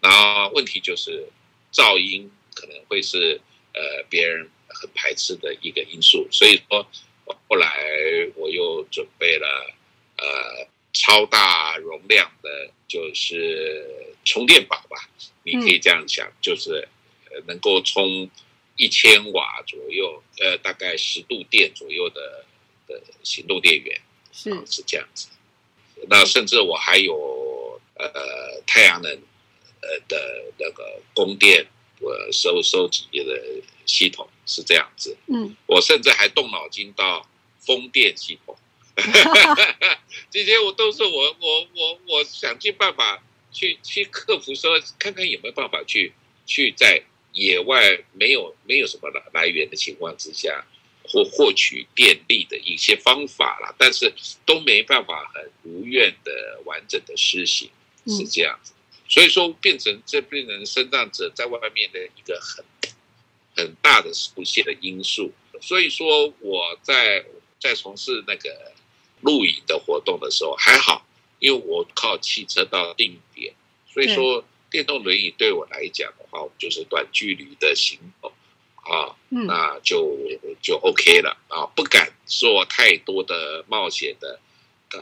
[0.00, 1.24] 然后问题就是
[1.72, 3.40] 噪音可能会是
[3.74, 6.84] 呃别人很排斥的一个因素，所以说
[7.48, 7.68] 后来
[8.34, 9.46] 我又准备了
[10.16, 10.68] 呃。
[10.92, 15.08] 超大容量的，就是充电宝吧，
[15.44, 16.88] 你可以这样想，就是
[17.46, 18.28] 能够充
[18.74, 22.44] 一千瓦左右，呃，大概十度电左右的
[22.88, 24.00] 的行动电源，
[24.32, 25.28] 是是这样子。
[26.08, 27.14] 那甚至我还有
[28.02, 29.10] 呃太阳能
[29.80, 31.66] 呃的那个供电，
[32.00, 33.40] 我收收集的
[33.86, 35.16] 系统是这样子。
[35.26, 38.56] 嗯，我甚至还动脑筋到风电系统。
[40.30, 46.12] 这些我都是我我我我想尽办法去去克服，说看看有没有办法去
[46.44, 50.66] 去在野外没有没有什么来来源的情况之下，
[51.04, 54.12] 或获取电力的一些方法了，但是
[54.44, 57.70] 都没办法很如愿的完整的施行，
[58.10, 58.72] 是这样子。
[59.08, 62.64] 所以说变成这变成身障者在外面的一个很
[63.56, 65.32] 很大的不确的因素。
[65.62, 67.24] 所以说我在
[67.58, 68.72] 在从事那个。
[69.22, 71.04] 露营的活动的时候还好，
[71.40, 73.52] 因为我靠汽车到定点，
[73.86, 78.32] 所以说电动轮椅对我来讲的话，就是短距离的行走
[78.76, 80.16] 啊，那就
[80.62, 84.40] 就 OK 了啊，不敢做太多的冒险的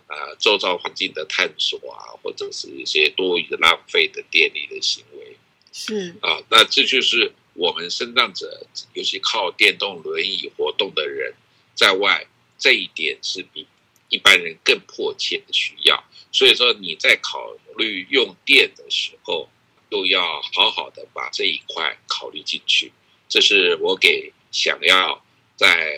[0.07, 5.37] 啊，周遭环境的探索啊，或者是一些多余的浪费的电力的行为，
[5.73, 11.35] 是啊，那这就是我们身障者，尤其靠电动轮椅活动的人，
[11.75, 12.27] 在外
[12.59, 13.67] 这一点是比。
[14.11, 19.47] 一般人更迫切的需要，所以说你在考虑用电的时候，
[19.91, 22.91] 都要好好的把这一块考虑进去。
[23.29, 25.23] 这是我给想要
[25.57, 25.95] 在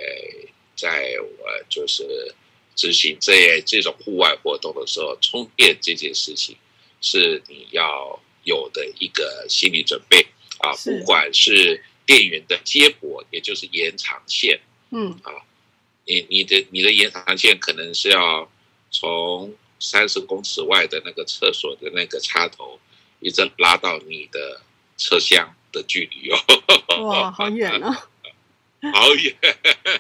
[0.75, 2.35] 在我就是
[2.81, 6.57] 执行这这种户外活动的时候，充电这件事情
[7.03, 10.27] 是你要有的一个心理准备
[10.61, 14.59] 啊，不管是电源的接驳，也就是延长线，
[14.93, 15.31] 嗯啊。
[16.07, 18.51] 你你的你的延长线可能是要
[18.91, 22.81] 从三十公尺外的那个厕所的那个插头，
[23.21, 24.63] 一直拉到你的
[24.97, 27.05] 车厢的距离哦。
[27.05, 28.09] 哇，好远啊！
[28.95, 29.37] 好远，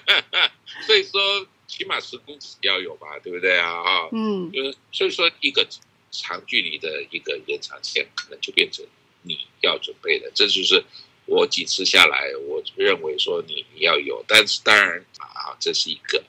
[0.86, 3.68] 所以说起码十公尺要有吧，对不对啊？
[3.70, 5.66] 啊，嗯，就是所以说一个
[6.10, 8.84] 长距离的一个延长线，可能就变成
[9.22, 10.84] 你要准备的，这就是。
[11.26, 16.20] 我几次下来，我认为说你要有，但是当然啊，这是一个，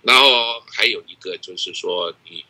[0.00, 2.44] 然后还有一个就是说你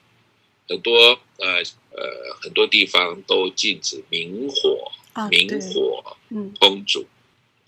[0.66, 1.58] 很多呃
[1.90, 6.16] 呃很多地方都禁止明火，啊、明火
[6.58, 7.08] 烹煮，嗯、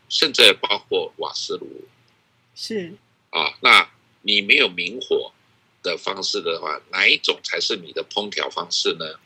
[0.09, 1.85] 甚至包括瓦斯炉，
[2.55, 2.95] 是。
[3.29, 3.87] 啊，那
[4.25, 5.33] 你没有明火
[5.83, 9.21] 的方式的话，哪一种才是你的烹调方式呢？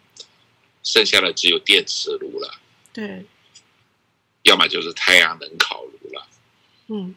[0.84, 2.60] 剩下的只有电磁炉了，
[2.92, 3.24] 对。
[4.44, 6.26] 要么就是太阳能烤炉了，
[6.86, 7.14] 嗯，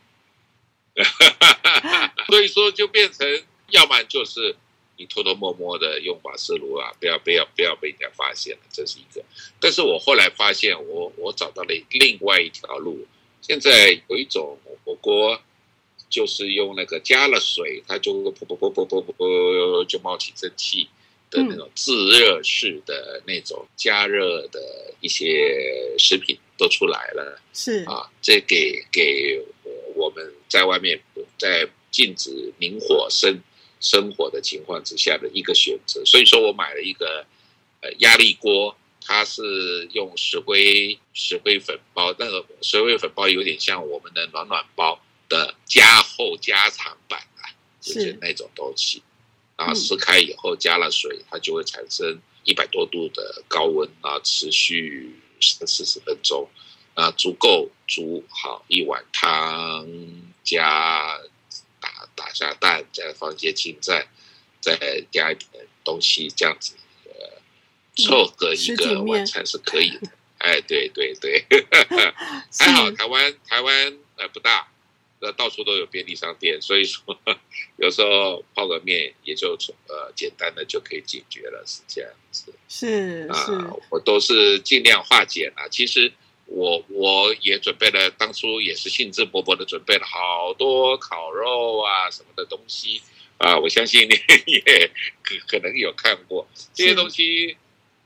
[2.28, 4.56] 所以说就变成，要么就是
[4.98, 9.24] 你偷偷摸摸的用瓦斯炉啊，不要不要不要被人家发现了，这是一个。
[9.62, 13.08] 但是我后来发现我，我我找到了另外一条路。
[13.42, 15.42] 现在有一种火锅，
[16.12, 20.88] 就是用那个加了水，它就噗噗噗噗噗噗噗就冒起蒸汽。
[21.32, 24.60] 的那种自热式的那种加热的
[25.00, 29.42] 一些食品都出来了，是啊，这给给
[29.96, 31.02] 我们在外面
[31.40, 33.40] 在禁止明火生
[33.80, 36.04] 生火的情况之下的一个选择。
[36.04, 37.26] 所以说我买了一个
[37.80, 47.48] 呃压力锅，它是用石灰石灰粉包，那个石灰粉包有点像我们的暖暖包的加厚加长版啊，
[47.80, 49.02] 就是那种东西。
[49.58, 56.50] 然后撕开以后加了水，它就会产生一百多度的高温啊，持续三四十分钟，
[56.96, 59.88] 啊，足够煮好一碗汤，
[60.44, 61.18] 加
[61.80, 64.08] 打打下蛋，再放一些青菜，
[64.60, 66.74] 再加一点东西，这样子
[67.06, 70.12] 呃，凑合一个晚餐是可以的。
[70.40, 71.46] 哎，对对对，
[72.58, 74.71] 还好台湾台湾呃不大，
[75.24, 77.16] 那到处都有便利商店，所以说
[77.78, 79.56] 有时候泡个面也就
[79.88, 82.52] 呃简单的就可以解决了，是这样子。
[82.68, 85.68] 是是、啊，我都是尽量化简啊。
[85.70, 86.12] 其实
[86.48, 93.00] 我我也准备了，当初也是兴致勃勃的准备了好多烤肉啊什么的东西
[93.38, 93.56] 啊。
[93.56, 94.16] 我相信你
[94.48, 94.92] 也
[95.22, 97.56] 可可能有看过这些东西，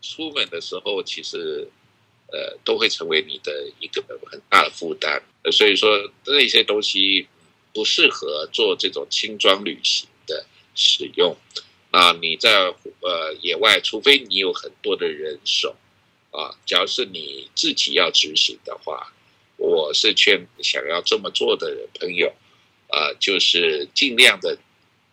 [0.02, 1.70] 出门的时候其实。
[2.32, 5.22] 呃，都会成为你的一个很大的负担，
[5.52, 7.28] 所以说那些东西
[7.74, 11.36] 不适合做这种轻装旅行的使用。
[11.92, 12.52] 啊，你在
[13.00, 15.76] 呃野外，除非你有很多的人手
[16.32, 19.14] 啊，假如是你自己要执行的话，
[19.56, 22.34] 我是劝想要这么做的人朋友，
[22.90, 24.58] 啊，就是尽量的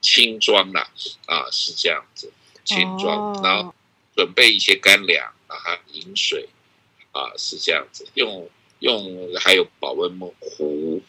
[0.01, 0.91] 轻装啦，
[1.27, 2.33] 啊，是这样子，
[2.65, 3.73] 轻装，然后
[4.17, 5.55] 准备一些干粮啊，
[5.93, 6.49] 饮水。
[7.13, 8.49] 啊，是这样子，用
[8.81, 11.01] 用还有保温壶，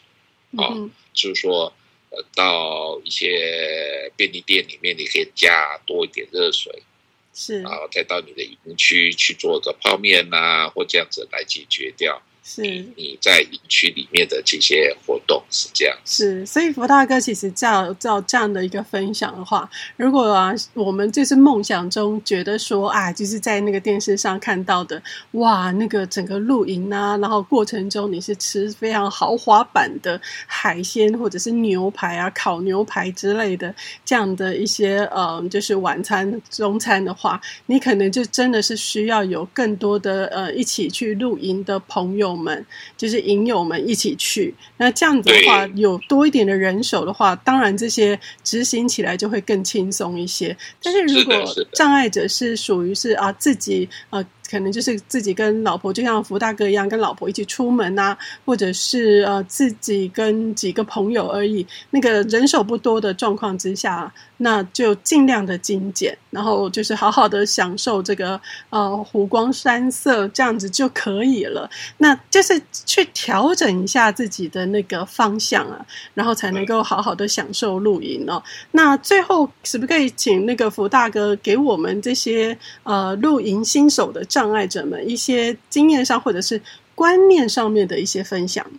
[0.56, 1.72] 啊，嗯、就是说，
[2.10, 6.82] 呃，到一些便利店里面，你可以加多一点热水，
[7.34, 12.22] 是，然后再到你的营区去做个泡面呐、啊，或这样子来解决掉。
[12.46, 19.66] 是你在营区里面的这些活动是这样，是所以福大哥其实照照这样的一个分享的话，
[19.96, 33.74] 如果啊我们就是梦想中觉得说啊，就是在那个电视上看到的哇，那个整个露营啊，然后过程中你是吃非常豪华版的海鲜或者是牛排啊，烤牛排之类的
[34.04, 42.33] 这样的一些呃，就是晚餐中餐的话，你可能就真的是需要有更多的呃一起去露营的朋友。
[42.34, 42.66] 我们
[42.96, 50.56] 就是影友们一起去，那这样子的话，有多一点的人手的话，当然这些执行起来就会更轻松一些。
[50.82, 51.34] 但是如果
[51.72, 54.24] 障碍者是属于是啊自己啊。
[54.54, 61.66] 可能就是自己跟老婆，就像福大哥一样，跟老婆一起出门啊，或者是呃自己跟几个朋友而已。
[61.90, 68.40] 那个人手不多的状况之下，那就尽量的精简，然后就是好好的享受这个
[68.70, 71.68] 呃湖光山色，这样子就可以了。
[71.98, 75.84] 那就是去调整一下自己的那个方向啊，
[76.14, 78.40] 然后才能够好好的享受露营哦。
[78.70, 86.60] 那最后，可不可以请那个福大哥给我们这些呃露营新手的账障碍者们一些经验上或者是
[86.94, 88.70] 观念上面的一些分享。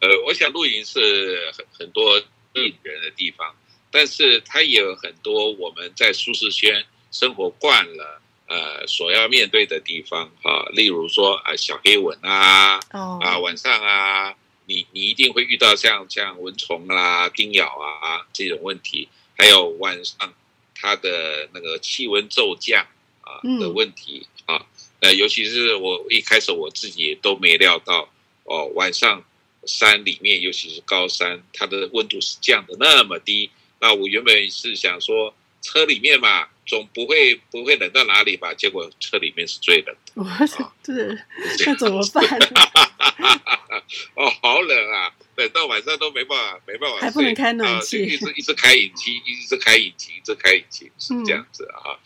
[0.00, 3.54] 呃，我想露营是很很多吸引人的地方，
[3.90, 14.34] 但是它也有很多我们在舒适圈生活惯了，呃，所要面对的地方啊，例如说啊，小黑蚊啊，啊，晚上啊，
[14.64, 20.32] 你你一定会遇到像像蚊虫啦、叮咬啊这种问题，还有晚上
[20.74, 22.86] 它的那个气温骤降
[23.20, 24.64] 啊的问题啊。
[25.02, 28.08] 呃，尤其是我一开始我自己也都没料到，
[28.44, 29.22] 哦，晚上
[29.66, 33.50] 山里面，尤其是高山，它的温度是降的那么低。
[33.80, 38.54] 那我原本是想说，车里面嘛，总不会不会冷到哪里吧？
[38.54, 40.22] 结果车里面是最冷的。
[40.22, 41.24] 哇， 是，
[41.66, 42.24] 那怎么办？
[44.14, 45.12] 哦，好冷啊！
[45.34, 51.98] 冷到晚上都没办法，没办法睡，还不能开暖气，一直一直开引擎，一直开引擎，一直开引擎，是这样子啊，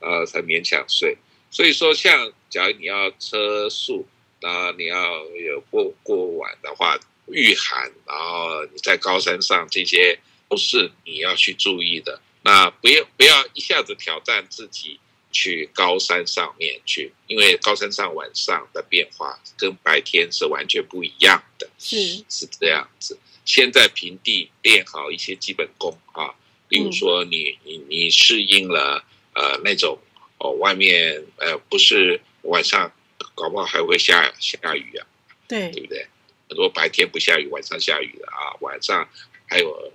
[0.00, 1.16] 呃，才勉强睡。
[1.50, 4.06] 所以说，像假如你要车速，
[4.40, 6.98] 然后你要有过过晚的话，
[7.28, 12.20] 御寒，然后你在高山上，这些都是你要去注意的。
[12.42, 14.98] 那不要不要一下子挑战自己
[15.30, 23.16] 去高山上面去，因为高山上晚上的变化跟白天是完全不一样的，是是这样子。
[23.44, 26.34] 先在平地练好一些基本功啊，
[26.68, 29.98] 例如说你你你适应了呃那种。
[30.42, 32.92] 哦，外面呃不是晚上，
[33.34, 35.06] 搞不好还会下下雨啊，
[35.46, 36.06] 对对不对？
[36.48, 39.08] 很多白天不下雨，晚上下雨的啊，晚上
[39.48, 39.92] 还有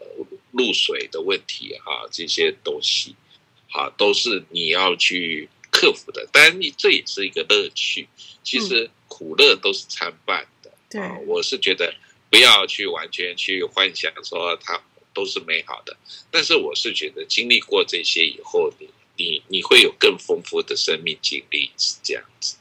[0.52, 3.16] 露水的问题啊，这些东西
[3.72, 6.28] 啊都是你要去克服的。
[6.32, 8.08] 当然，你这也是一个乐趣，
[8.44, 10.72] 其实苦乐都是参半的。
[10.90, 11.94] 对、嗯啊，我是觉得
[12.30, 14.82] 不要去完全去幻想说它
[15.14, 15.98] 都是美好的，
[16.32, 18.88] 但是我是觉得经历过这些以后，你。
[19.18, 22.58] 你你会有更丰富的生命经历，是这样子，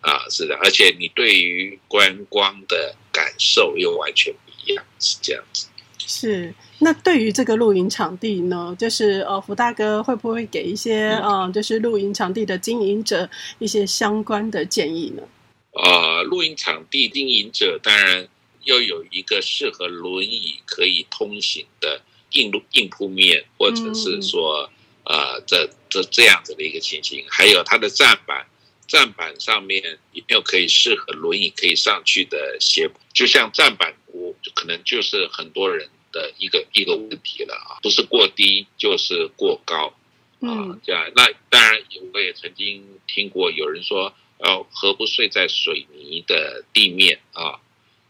[0.00, 5.68] 啊，是的，而且你对于观光的感受又完全不一样，是这样子。
[5.98, 13.28] 是，那对于这个露营场地呢，就是呃，福大哥会不会给一些呃，就是露营场地的经营者
[13.60, 15.22] 一些相关的建议呢？
[15.70, 18.28] 呃，露营场地经营者当然
[18.64, 24.68] 要有一个适合轮椅可以通行的硬路硬铺面，或者是说。
[24.68, 28.46] 嗯呃，这这这样子的一个情形，还有它的站板
[28.86, 33.00] 站板上面有没有可以适合轮椅可以上去的斜坡？
[33.12, 39.94] 就像站板，我可能就是很多人的一个一个问题了啊，不是过低就是过高
[40.40, 41.10] 啊，这样。
[41.14, 41.82] 那当然，
[42.12, 47.60] 我也曾经听过有人说，呃，何不睡在水泥的地面啊？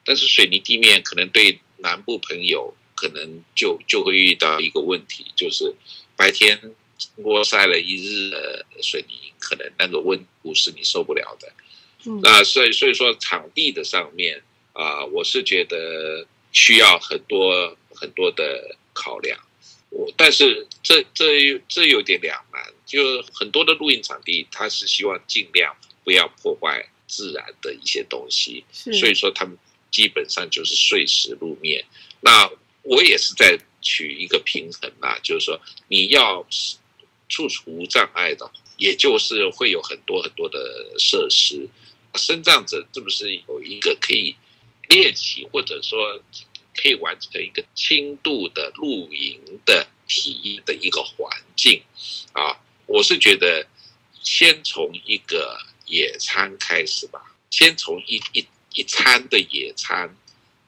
[0.05, 5.75] 但是水泥地面可能对南部朋友可能就就会遇到一个问题，就是
[6.17, 6.75] 白天
[7.17, 11.53] 晒晒了一日的水泥，可能那个温度是你受不了的。
[12.23, 14.43] 那所以所以说场地的上面
[14.73, 19.39] 啊，我是觉得需要很多很多的考量。
[19.91, 29.59] 我但是这这这有点两难，就很多的露营场地，他是希望尽量不要破坏自然的一些东西，所以说他们。
[29.93, 31.85] 基本上就是碎石路面，
[32.23, 32.51] 那
[32.81, 36.47] 我也是在取一个平衡啊，就是说你要
[37.33, 41.67] 处处无障碍的，也就是会有很多很多的设施。
[42.15, 44.37] 身障者是不是有一个可以
[44.89, 46.21] 练习，或者说
[46.77, 51.83] 可以完成一个轻度的露营的体验的一个环境
[52.35, 52.61] 啊？
[52.87, 53.67] 我是觉得
[54.23, 58.47] 先从一个野餐开始吧，先从一一。
[58.75, 60.17] 一餐的野餐，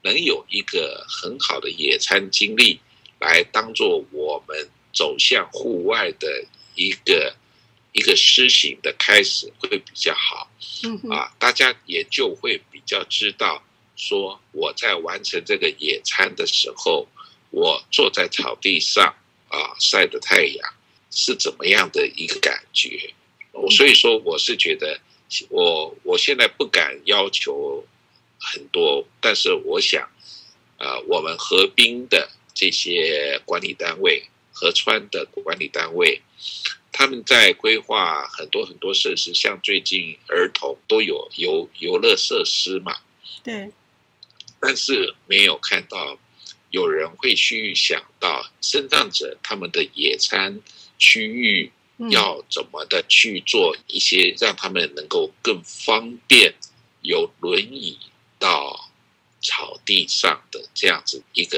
[0.03, 2.79] 能有一个很好的野餐经历，
[3.19, 6.45] 来当做我们走向户外的
[6.75, 7.35] 一个
[7.93, 10.49] 一个施行的开始，会比较好。
[11.09, 13.63] 啊，大家也就会比较知道，
[13.95, 17.07] 说我在完成这个野餐的时候，
[17.49, 19.15] 我坐在草地上
[19.49, 20.73] 啊晒着太阳
[21.09, 23.13] 是怎么样的一个感觉。
[23.71, 24.99] 所以说，我是觉得
[25.49, 27.85] 我我现在不敢要求。
[28.37, 30.07] 很多，但是我想，
[30.77, 36.21] 呃，我们河滨的这些管理单位、合川的管理单位，
[36.91, 42.97] 他们在规划很多很多设施，像最近儿童都有游游乐设施嘛，
[43.43, 43.71] 对，
[44.59, 46.17] 但是没有看到
[46.69, 50.61] 有人会去想到生长者他们的野餐
[50.97, 51.71] 区域
[52.09, 56.53] 要怎么的去做一些，让他们能够更方便
[57.01, 57.97] 有轮椅。
[58.37, 58.91] 到
[59.41, 61.57] 草地上的这样子一个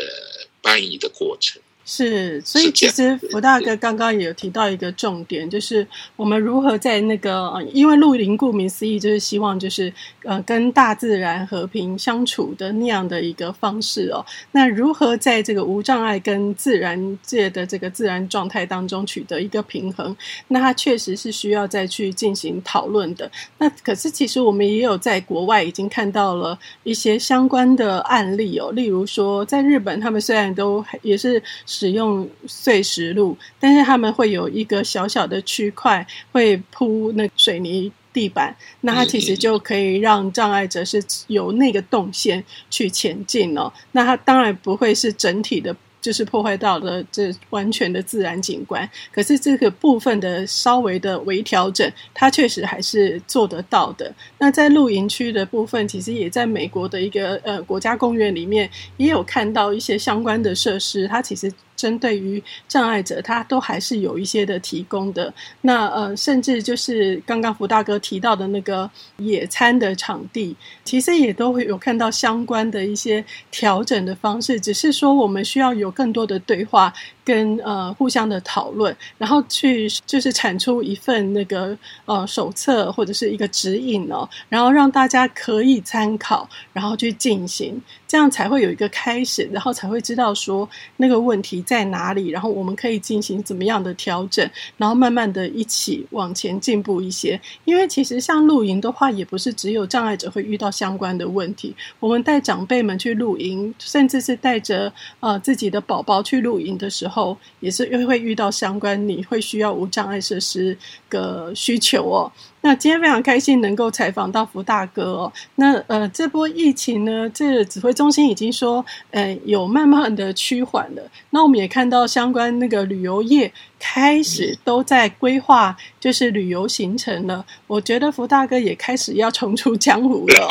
[0.61, 1.61] 搬移的过程。
[1.89, 9.91] 是，所以其实福大哥刚刚也有提到一个重点，就是我们如何在那个，因为露营顾名思义就是希望就是
[10.23, 14.19] 呃跟大自然和平相处的那样的一个方式哦。
[14.51, 20.13] 那如何在这个无障碍跟自然界的这个自然状态当中取得一个平衡？
[20.49, 23.31] 那它确实是需要再去进行讨论的。
[23.59, 31.41] 那可是其实我们也有在国外已经看到了一些相关的案例哦，例如说在日本，他们虽然都也是。
[31.77, 43.71] 使用碎石路，但是他们会有一个小小的区块会铺那水泥地板，那它其实就可以让障碍者是由那个动线去前进哦。
[43.91, 45.75] 那它当然不会是整体的。
[45.99, 54.13] 就是破坏到了这完全的自然景观，可是这个部分的稍微的微调整，它确实还是做得到的。
[54.37, 61.51] 那在露营区的部分，其实也在美国的一个呃国家公园里面，也有看到一些相关的设施，它其实。
[61.77, 65.33] 针对于障碍者，他都还是有一些的提供的。
[65.61, 70.53] 那呃，甚至就是刚刚福大哥提到的那个野餐的场地，
[70.83, 74.59] 其实也都会有看到相关的一些调整的方式。
[74.59, 76.91] 只是说，我们需要有更多的对话
[77.23, 91.63] 跟呃互相的讨论，然后去就是产出一份那个呃手册或者是一个指引哦，然后让大家可以参考，然后去进行，这样才会有一个开始，然后才会知道说那个问题。
[91.67, 92.29] 在哪里？
[92.29, 94.49] 然后我们可以进行怎么样的调整？
[94.77, 97.37] 然后慢慢的一起往前进步一些。
[97.65, 101.75] 因为其实像露营的话，也不是只有障碍者会遇到相关的问题。
[101.99, 110.77] 我们带长辈们去露营，甚至是带着呃自己的宝宝去露营的时候，也是又会遇到相关你会需要无障碍设施
[111.09, 112.31] 的需求哦。
[112.61, 115.31] 那今天非常开心能够采访到福大哥哦。
[115.55, 121.01] 那呃，这波疫情呢，这个指挥中心已经说，呃，有慢慢的趋缓了。
[121.29, 127.45] 那我们也看到相关那个旅游业开始都在规划，就是旅游行程了。
[127.67, 130.47] 我觉得福大哥也开始要重出江湖了。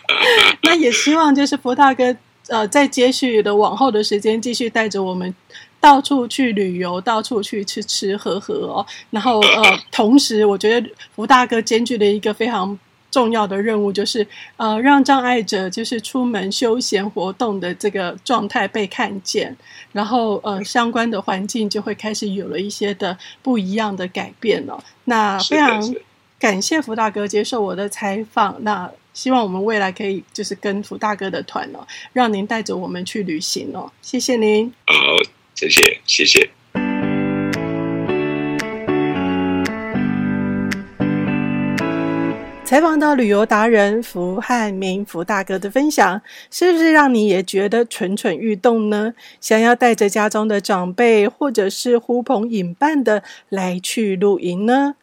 [0.62, 2.14] 那也希望就是福大哥
[2.48, 5.34] 呃，在接续的往后的时间，继续带着我们。
[5.80, 8.86] 到处去旅游，到处去吃吃喝喝哦。
[9.10, 12.78] 然后呃， 同时我觉得福大哥兼具的一个非常
[13.10, 14.26] 重要的任务，就是
[14.56, 19.56] 呃，让障碍者就是出门休闲活动的这个状态被看见，
[19.92, 24.82] 然后呃，相关的环境就会开始有了一些的不一样的改变了。
[25.04, 25.94] 那非常
[26.38, 28.56] 感谢福大哥接受我的采访。
[28.60, 31.80] 那希望我们未来可以就是跟福大哥的团哦，
[32.12, 33.90] 让您带着我们去旅行哦。
[34.02, 34.72] 谢谢您。
[34.86, 34.94] 好，
[35.58, 36.48] 谢谢，谢谢。
[42.64, 49.14] 采访到旅游达人福汉明福大哥的分享，是不是让你也觉得蠢蠢欲动呢？
[49.40, 54.94] 想要带着家中的长辈，或者是呼朋引伴的来去露营呢？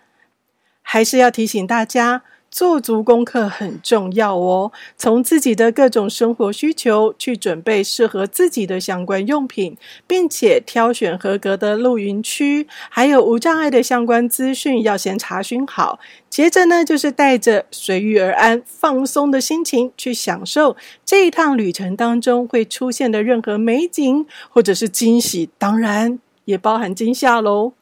[0.82, 2.22] 还是要提醒大家，
[2.56, 4.72] 做足功课很重要哦。
[4.96, 9.76] 从自己的各种生活需求去准备适合自己的相关用品，
[10.08, 16.00] 并且挑选合格的露营区，还有无障碍的相关资讯要先查询好。
[16.30, 27.74] 接着呢，就是带着随遇而安、放松的心情去享受这一趟旅程当中会出现的任何美景或者是惊喜，当然也包含惊吓喽。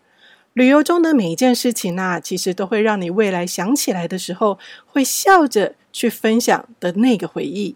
[0.53, 7.75] 旅游中的每一件事情啊，其实都会让你未来想起来的时候，会笑着去分享的那个回忆。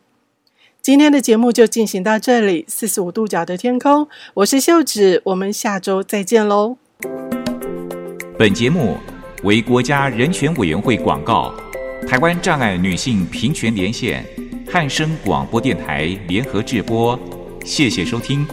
[0.79, 6.77] 今天的节目就进行到这里，四十五度角的天空，我是秀子，我们下周再见喽。
[8.37, 8.97] 本节目
[9.41, 11.51] 为国家人权委员会广告，
[12.07, 14.23] 台湾障碍女性平权连线，
[14.71, 17.19] 汉声广播电台联合制播，
[17.65, 18.47] 谢谢收听。